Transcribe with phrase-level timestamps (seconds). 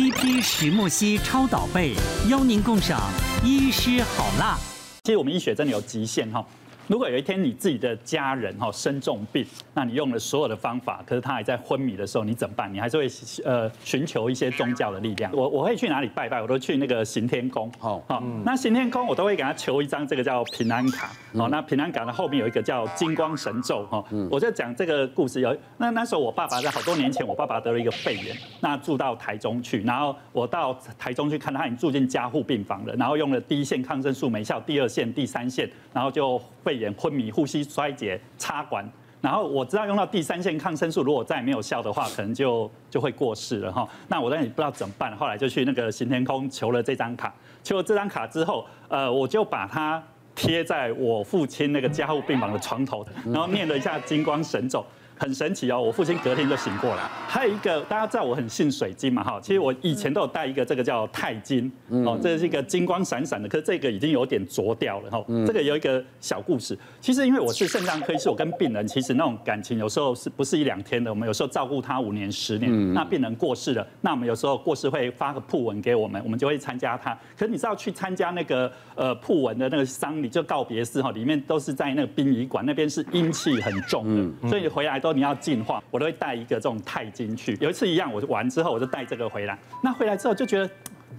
[0.00, 1.94] 一批石墨烯超导被，
[2.30, 3.12] 邀您共赏
[3.44, 4.58] 医师好辣。
[5.04, 6.42] 其实我们医学真的有极限哈。
[6.90, 12.68] 如果有一天你自己的家人哈生重病，那你用了所有的方法，可是他还在昏迷的时候，你怎么办？
[12.74, 13.08] 你还是会
[13.44, 15.30] 呃寻求一些宗教的力量。
[15.32, 16.42] 我我会去哪里拜拜？
[16.42, 17.70] 我都去那个行天宫。
[17.78, 21.12] 好，好，那行天宫我都会给他求一张这个叫平安卡。
[21.38, 23.86] 好，那平安卡的后面有一个叫金光神咒。
[23.86, 25.40] 哈，我就讲这个故事。
[25.40, 36.79] 有那那时候我爸爸在好多年前，我爸爸得了一个肺炎，那住到台中去，然后我到台中去看他，已经住进加护病房了，然后用了第一线抗生素没效，第二线、第三线，然后就肺。
[36.96, 38.88] 昏迷、呼吸衰竭、插管，
[39.20, 43.88] 然后我知道用到第三线抗生素，如果再没有效的话，可能就就会过世了哈。
[44.08, 50.02] 那我当然也不知道怎么办，后来就去那个行天空求了这张卡，求了这张卡之后，呃，我就把它
[50.34, 54.84] 贴在我父亲那个加护病房的床头，然后念了一下金光神咒。
[55.20, 57.02] 很神奇哦，我父亲隔天就醒过来。
[57.28, 65.22] 还有一个，大家知道我很信水晶嘛哈，其实我以前都有带一个这个叫钛金，哦，这是一个金光闪闪的，可是这个已经有点浊掉了哈。
[65.46, 77.12] 这个有一个小故事，其实因为我是肾脏科医师，我跟病人其实那种感情有时候是不是一两天的，我们有时候照顾他五年十年，那病人过世了，那我们有时候过世会发个铺文给我们，我们就会参加他。
[77.36, 85.09] 可是你知道去参加那个呃铺文的那个丧礼，就告别式哈，里面都是在那个殡仪馆，那边是阴气很重的，所以你回来都。
[85.12, 87.56] 你要净化，我都会带一个这种钛金去。
[87.60, 89.58] 有一次一样，我完之后我就带这个回来。
[89.82, 90.70] 那回来之后就觉得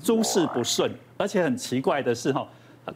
[0.02, 2.48] 诸事不顺，而且很奇怪的是哈，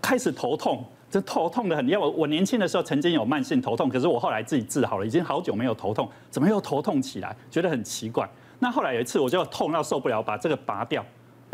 [0.02, 1.86] 开始头痛，这头痛的很。
[1.86, 7.36] 因为我我年轻的时候曾经有慢性头痛，可是我后来自己治好了，已经好久没有头痛，怎么又头痛起来？
[7.50, 8.28] 觉得很奇怪。
[8.60, 11.06] 那后来有一次我就痛到受不了，把这个拔掉。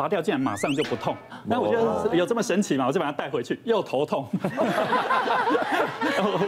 [0.02, 2.88] 拔掉竟然马上就不痛，那我觉得有这么神奇吗？
[2.88, 4.28] 我就把它带回去，又头痛。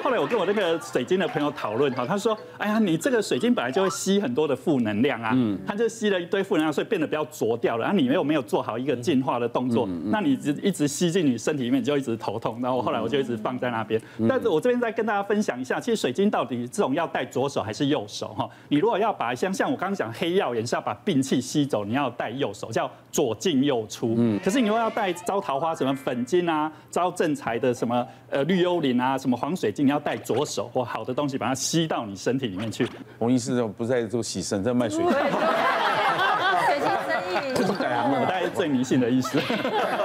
[0.04, 7.84] 后来我跟我那个水晶的朋友讨论哈，他说：“哎呀，你这个水晶本来就会吸很多的负能量啊，嗯，它就吸了一堆负能量，所以变得比较浊掉了。
[7.84, 10.32] 然后你又没有做好一个净化的动作，那你
[10.64, 12.60] 一直吸进你身体里面，就一直头痛。
[12.60, 14.02] 然后后来我就一直放在那边。
[14.28, 18.50] 但是我这边再跟大家分享一下，其实水晶到底这种要戴左手还是右手哈？
[18.70, 23.36] 你如果要把像像我刚刚讲黑曜岩是要把病气吸走，你要戴右手，叫左。
[23.44, 32.88] 进又出，嗯，可是你又要带招桃花什么粉晶啊，招正财的什么呃绿幽灵啊，什么黄水晶，你要带左手或好的东西把它吸到你身体里面去。
[33.20, 35.12] 洪医师不在做洗身，在卖水晶。
[35.12, 37.68] 水晶生意。
[37.68, 39.38] 不改行了，我大概是最迷信的意思。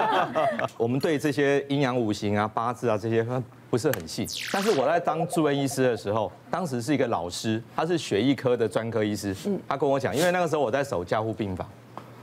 [0.77, 3.25] 我们对这些阴阳五行啊、八字啊这些
[3.71, 9.37] 不是很信，但是我在当住院医师的时候，当时是一个老师，他是血液科的专科医师，
[9.69, 11.69] 他跟我讲，因为那个时候我在守加护病房。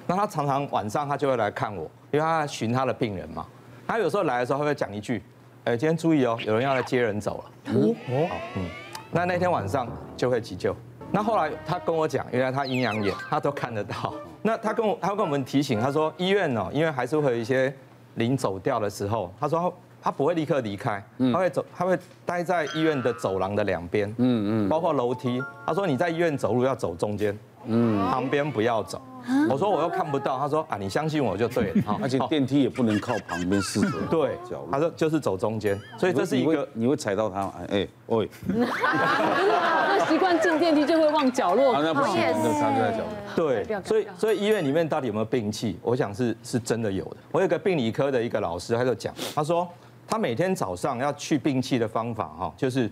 [0.08, 3.46] 那他常常晚上他就会来看我，因为他寻他的病人嘛。
[3.88, 5.22] 他有时候来的时候，他会讲一句
[5.66, 8.66] ：“哎，今天注意哦，有人要来接人走了。”哦哦，嗯。
[9.12, 10.76] 那那天晚上就会急救。
[11.12, 14.14] 那后来他跟我讲，原来他阴阳眼他都看得到。
[14.42, 17.74] 那他跟我他跟我们提醒，他说医院哦，因为还是会有一些
[18.16, 21.02] 灵走掉的时候，他说他不会立刻离开，
[21.32, 25.42] 他会走，他会待在医院的走廊的两边，嗯嗯，包括楼梯。
[25.66, 29.02] 他说你在医院走路要走中间，嗯，旁边不要走。
[29.50, 34.38] 我说我又看不到，他说啊，你相信我就对了， 而且电梯也不能靠旁边四个，对，
[34.72, 45.80] 他说就是走中间，所以这是一个你会踩到他，哎，喂， 那习惯进电梯就会往角落，那不行，那他就在角落，对，所以所以医院里面到底有没有病气？
[45.82, 47.18] 我想是是真的有的。
[47.32, 49.68] 我有个病理科的一个老师，他就讲，他说
[50.08, 52.88] 他每天早上要去病气的方法哈，就是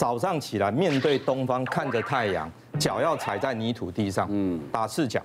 [0.00, 5.20] 早上起来面对东方，看着太阳，脚要踩在泥土地上，嗯，打赤脚。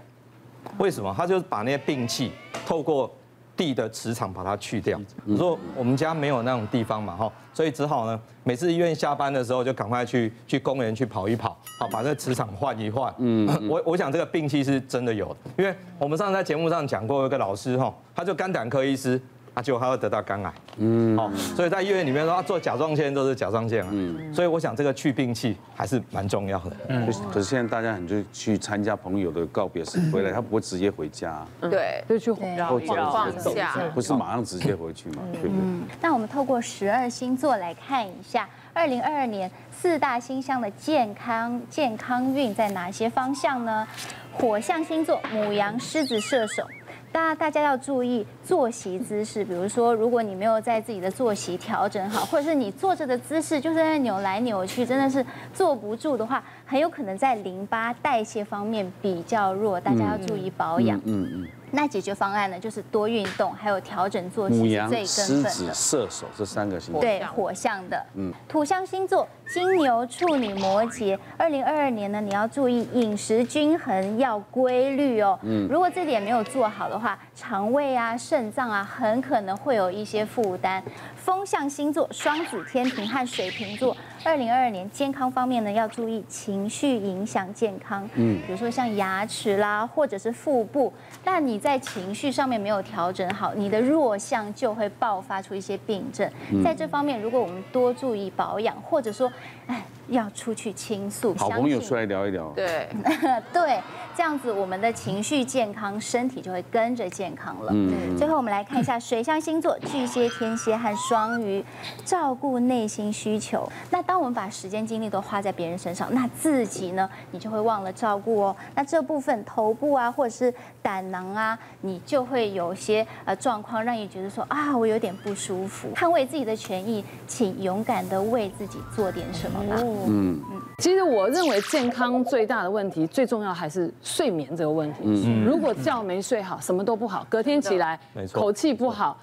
[0.78, 1.14] 为什么？
[1.16, 2.34] 他就是把那些病气
[2.66, 3.10] 透过
[3.56, 5.00] 地的磁场把它去掉。
[5.24, 13.16] 你说我们家没有那种地方嘛，哈，所以只好呢，每次医院下班的时候就赶快去去公园去跑一跑，好把这个磁场换一换。
[13.20, 19.22] 嗯，我我想这个病气是真的有的，因为我们上次在节目上讲过，一个老师哈，他就肝胆科医师。
[19.56, 26.76] 他就还会得到肝癌，嗯，好，所以在医院里面说他做甲状腺都是甲状腺啊，嗯，所以我想这个去病气还是蛮重要的。
[26.90, 35.96] 嗯，可是现在大家很就去参加朋友的告别式回来， 他不会直接回家，对，就去绕一绕放下，不是马上直接回去嘛，对不对？
[36.02, 43.88] 那我们透过十二星座来看一下，二零二二年四大星象的健康健康运在哪些方向呢？
[44.34, 46.68] 火象星座母羊、狮子、射手。
[47.14, 60.98] 大大家要注意坐席姿势，比如说，如果你没有在自己的坐席调整好，或者是你坐着的姿势就是在扭来扭去，真的是坐不住的话，很有可能在淋巴代谢方面比较弱，大家要注意保养。
[61.06, 61.48] 嗯嗯。
[61.72, 65.74] 那解决方案呢，就是多运动，还有调整作息最狮子、根本的。
[65.74, 67.02] 射手这三个星座。
[67.02, 71.20] 对，火象的，嗯，土象星座金牛、处女、摩羯。
[71.36, 75.38] 二零二二年呢，你要注意饮食均衡，要规律哦。
[75.42, 80.84] 嗯，如果这点没有做好的话，肠胃啊、肾肾脏啊，很可能会有一些负担。
[81.16, 83.96] 风象星座双子、天平和水瓶座。
[84.26, 90.92] 二零二二年健康方面呢，要注意情绪影响健康，嗯，比如说像牙齿啦，或者是腹部，
[91.24, 96.28] 那你在情绪上面没有调整好，你的弱项就会爆发出一些病症。
[96.64, 99.32] 在这方面，如果我们多注意保养，或者说，
[99.68, 99.86] 哎。
[100.10, 102.48] 要出去倾诉，好朋友出来聊一聊。
[102.56, 102.88] 对，
[103.52, 103.82] 对，
[104.16, 107.72] 这样子我们的情绪健康，身体就会跟着健康了。
[107.74, 111.66] 嗯，最后我们来看一下水象星座巨蟹、天蝎和双鱼，
[112.04, 113.68] 照顾内心需求。
[113.90, 118.56] 那当我们把时间精力都花在别人身上，那自己呢，你就会忘了照顾哦。
[118.74, 125.90] 那这部分头部啊，或者是胆囊啊，你就会有些呃状况，让你觉得说啊，我有点不舒服。
[125.96, 129.76] 捍卫自己的权益，请勇敢的为自己做点什么吧。
[129.80, 135.00] 嗯嗯，其实我认为健康最大的问题，最重要还是睡眠这个问题。
[135.04, 138.00] 嗯，如果觉没睡好，什么都不好，隔天起来
[138.32, 139.18] 口气不好，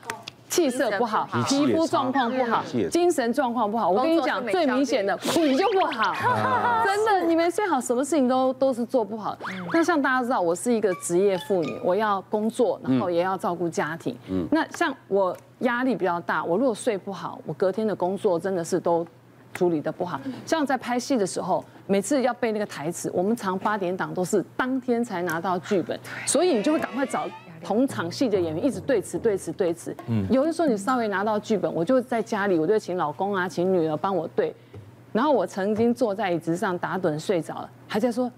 [0.53, 3.89] 气色不好，皮肤状况不好，精神状况不好。
[3.89, 6.15] 我跟你讲，最明显的脾就不好，
[6.85, 9.35] 真的，你没睡好，什么事情都都是做不好。
[9.73, 14.15] 那像大家知道，我是一个职业妇女，我要工作，然后也要照顾家庭。
[14.29, 19.07] 嗯，那像我压力比较大，我如果睡不好，我隔天的工作真的是都。
[19.55, 27.29] 处理的不好，像在拍戏的时候，每次要背那个台词，我们常八点档都是当天才拿到剧本，所以你就会赶快找
[27.65, 29.95] 同场戏的演员一直对词对词对词。
[30.09, 34.55] 嗯，有的时候你稍微拿到剧本，我就在家里，我就请老公啊，请女儿帮我对，
[35.13, 38.31] 然后我曾经坐在椅子上打盹睡着了，还在说。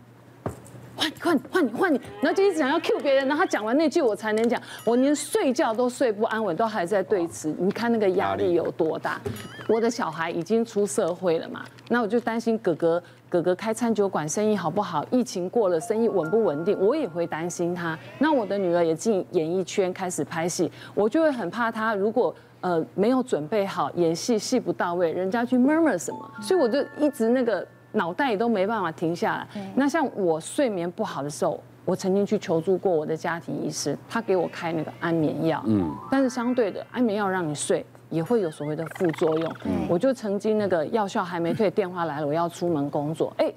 [0.97, 9.20] 换你换你换你换你，然后就一直想要 cue 别人，然后他讲完那句我才能讲，我连睡觉都睡不安稳，都还在对词，你看那个压力有多大？
[9.69, 13.03] 我的小孩已经出社会了嘛，那我就担心哥哥
[13.34, 15.04] 哥哥开餐酒馆生意好不好？
[15.10, 16.78] 疫情过了生意稳不稳定？
[16.78, 17.98] 我也会担心他。
[18.20, 27.66] 那我的女儿也进演艺圈开始拍戏，我就会很怕他如果呃没有准备好演戏戏不到位，人家去 murmur 什么，所以我就一直那个。
[27.96, 29.46] 脑袋也都没办法停下来。
[29.76, 35.62] 那像我睡眠不好的时候，我曾经去求助过我的家庭医师，他给我开那个安眠药。
[35.69, 35.88] 嗯。
[36.10, 39.56] 但是相对的，安眠药让你睡也会有所谓的副作用。
[39.64, 39.87] 嗯。
[39.88, 43.52] 我就曾经那个药效还没退，电话来了，我要出门工作，哎，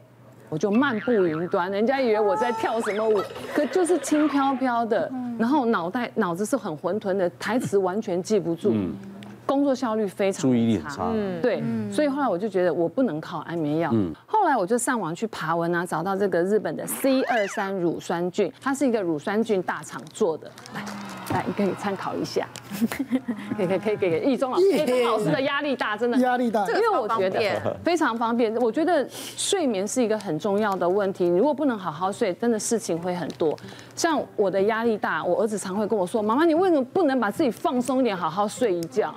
[0.49, 3.21] 我就漫步云端，人家以为我在跳什么舞，
[3.53, 8.71] 可就是轻飘飘的，然后脑袋脑子是很混沌的，台词完全记不住。
[8.73, 8.95] 嗯。
[9.45, 11.13] 工作效率非常差，注意力很差。
[11.41, 13.89] 对，所以后来我就觉得我不能靠安眠药。
[14.25, 20.83] 后来我就上网去爬文啊，找到这个日本的 C 二三乳酸菌，它是一个乳酸菌大厂做的，来，
[21.33, 22.47] 来，你可以参考一下。
[23.57, 28.53] 可以可以可以给易中老师，易中老师的压力大，真的压力大，因为我觉得非常方便。
[28.57, 33.57] 我觉得睡眠是一个很重要的问题，如果不能好好睡，真的事情会很多。
[33.95, 39.13] 像我的压力大，我儿子常会跟我说：“妈妈，你为什么不能把自己放松一点，好好睡一觉？”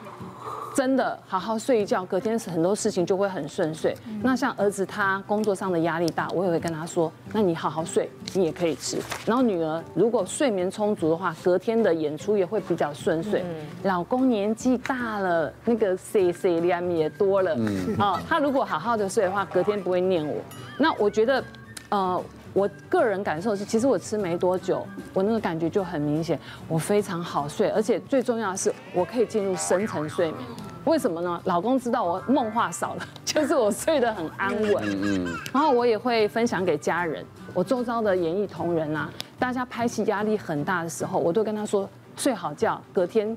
[0.75, 3.95] 真的好好睡一觉，隔天很多事情就会很顺遂。
[4.23, 8.99] 那像儿子他工作上的压力大，我也会跟他说：那你好好睡，你也可以吃。
[9.27, 13.45] 然后女儿如果睡眠充足的话，隔天的演出也会比较顺遂。
[13.83, 17.57] 老公年纪大了，那个碎碎念也多了。
[17.99, 20.37] 哦，他如果好好的睡的话，隔天不会念我。
[20.79, 21.45] 那我觉得，
[21.91, 22.23] 呃，
[22.53, 26.39] 我个人感受是，其实我吃没多久，我那个感觉就很明显，
[26.69, 30.39] 我非常好睡，而且最重要的是，我可以进入深层睡眠。
[30.85, 31.41] 为什么呢？
[31.45, 34.83] 老公知道我梦话少了， 就是我睡得很安稳。
[34.85, 37.25] 嗯，然后我也会分享给家人，
[37.55, 39.09] 我周遭的演艺同仁啊，
[39.39, 43.37] 大家拍戏压力很大的时候，我都跟他说，睡好觉，隔天。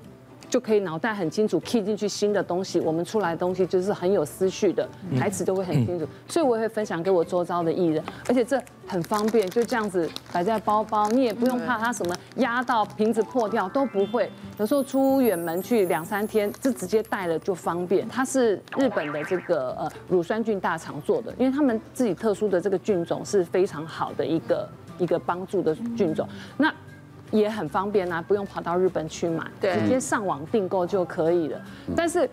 [0.49, 4.87] 就可以脑袋很清楚，key 进去新的东西，我们出来的东西就是很有思绪的，
[5.17, 8.61] 台词都会很清楚，所以我也会分享给我周遭的艺人，而且这
[8.93, 14.31] 很方便，就这样子摆在包包，你也不用怕它什么压到瓶子破掉都不会。
[14.59, 18.07] 有时候出远门去两三天，就直接带了就方便。
[18.07, 24.69] 它是日本的这个呃乳酸菌大厂做的，因为他们自己特殊的这个菌种是非常好的一个
[24.99, 26.29] 一个帮助的菌种。
[26.55, 26.71] 那
[27.31, 31.59] 也很方便啊，不用跑到日本去买，直接上网订购就可以了。
[31.95, 32.29] 但是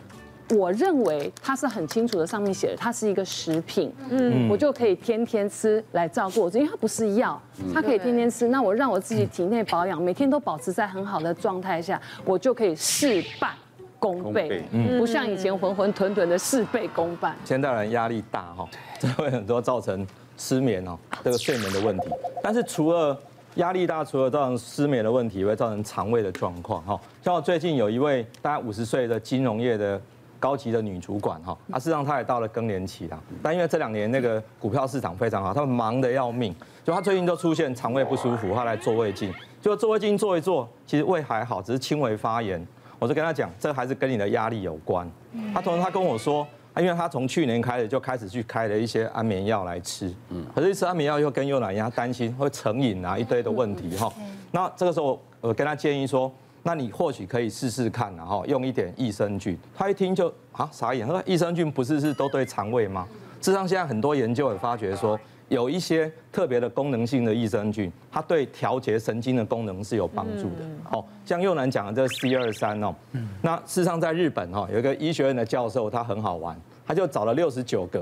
[0.57, 7.41] 我认为它是很清楚的，上面写的它是一个食品，嗯，我就可以天天吃来照顾我，因为它不是药，
[7.73, 8.49] 它可以天天吃。
[8.49, 13.51] 那我让我自己体内保养，每天都保持在很好的状态下，我就可以事半
[13.99, 17.37] 功倍，嗯不像以前浑浑沌沌的事倍功半。
[17.45, 22.09] 现代人压力大哈， 这会很多造成失眠哦，这个睡眠的问题。
[22.43, 23.17] 但是除了
[23.57, 26.99] 压力大，除了造成失眠的问题，会造成肠胃的状况哈。
[27.23, 30.01] 像我最近有一位大概五十岁的金融业的
[30.41, 42.67] 高级的女主管哈，啊，事实上她也到了更年期了，但因为这两年那个股票市场非常好，他们忙得要命，就她最近就出现肠胃不舒服，她来做胃镜，就做胃镜做一做，其实胃还好，只是轻微发炎。
[42.99, 45.09] 我就跟她讲，这还是跟你的压力有关。
[45.55, 46.45] 她同时她跟我说。
[46.77, 54.11] 因为他从去年开始就开始去开了一些安眠药来吃，嗯，可是吃安眠药又跟优乃一样，担心会成瘾啊，一堆的问题哈。
[54.53, 56.33] 那这个时候我跟他建议说，
[56.63, 59.59] 那你或许可以试试看，然后用一点益生菌。
[59.75, 63.07] 他一听就啊傻眼，他说益生菌不是是都对肠胃吗？
[63.41, 65.19] 事实上现在很多研究也发觉说。
[65.51, 70.65] 有一些特别的功能性的益生菌，它对调节神经的功能是有帮助的。
[70.93, 72.95] 哦，像又南讲的这个 C 二三哦，
[73.43, 77.99] 那事实上在日本哈有一个医学院的教授，他很好玩，他就找了六十九个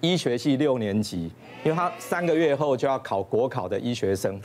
[0.00, 1.30] 医学系六年级，
[1.64, 4.40] 因为他三个月后就要考国考的医学生，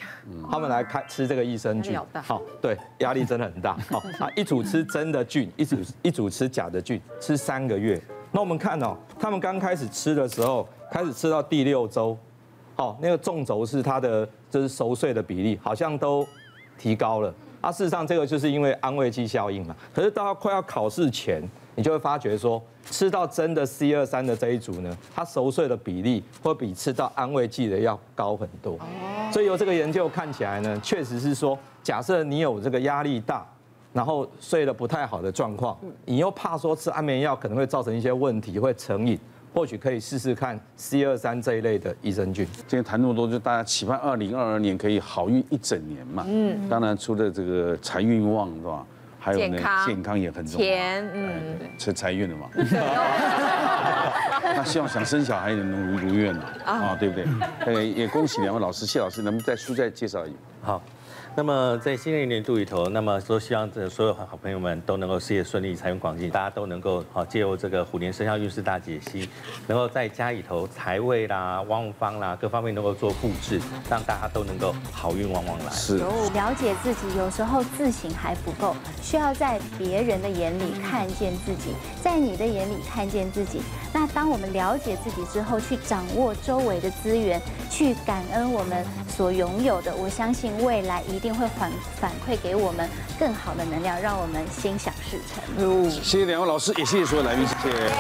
[0.50, 1.98] 他们来开吃这个益生菌。
[2.24, 3.78] 好，对，压力真的很大。
[3.90, 8.02] 好啊，一组吃真的菌，一组一组吃假的菌，吃三个月。
[8.32, 12.18] 那我们看哦，他们刚开始吃的时候，开始吃到第六周。
[12.76, 16.28] 好，那个纵轴是它的，就是熟睡的比例，好像都
[16.78, 17.34] 提高了。
[17.62, 19.74] 啊，事实上这个就是因为安慰剂效应嘛。
[19.94, 21.42] 可是到快要考试前，
[21.76, 28.78] 你就会发觉说，吃到真的 C 二三的这一组呢，它熟睡的比例会比吃到安慰剂的要高很多。
[29.32, 33.46] 所以由这个研究看起来呢，确实是说，假设你有这个压力大，
[33.94, 39.20] 然后睡得不太好的状况，你又怕说吃安眠药可能会造成一些问题，会成瘾。
[39.54, 42.46] 或许可以试试看 C 二三这一类的益生菌。
[42.68, 46.26] 今天谈那么多，就大家期盼二零二二年可以好运一整年嘛。
[46.28, 46.68] 嗯。
[46.68, 48.86] 当然，除了这个财运旺是吧？
[49.26, 50.68] 还有呢，健康也很重要。
[50.68, 51.32] 钱，嗯，
[51.80, 52.48] 是财运的嘛。
[54.56, 56.44] 那希望想生小孩也能如如愿嘛。
[56.64, 57.26] 啊，对不对？
[57.66, 60.36] 呃， 也恭喜两位老师，谢老师，能不能再书再介绍一？
[60.62, 60.80] 好。
[61.38, 69.30] 那么在新的一年度里头，那么都希望这所有好朋友们都能够事业顺利、财源广进，大家都能够好借由这个虎年生肖运势大解析，
[69.68, 75.70] 能够在家里头财位啦、旺方啦各方面能够做布置，让大家都能够好运旺旺来。
[75.72, 75.98] 是。
[75.98, 83.62] 了解自己，有时候自省还不够，需要在别人的眼里看见自己，在你的眼里看见自己。
[84.14, 91.26] 当我们了解自己之后，去掌握周围的资源，去感恩我们所拥有的，我相信未来一定。
[91.26, 95.90] 一定会反反馈给我们更好的能量，让我们心想事成。
[95.90, 97.92] 谢谢两位老师，也谢谢所有来宾，谢谢。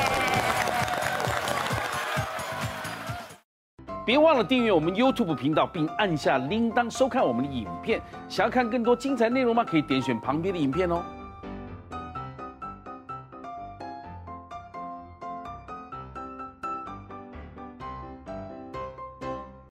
[4.06, 8.00] 别忘了订阅我们 YouTube 频道，并按下铃铛收看我们的影片。
[8.30, 9.66] 想要看更多精彩内容吗？
[9.68, 11.02] 可以点选旁边的影片哦。